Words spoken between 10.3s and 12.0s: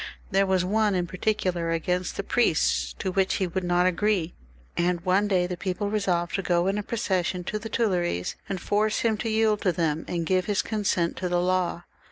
his consent to the law.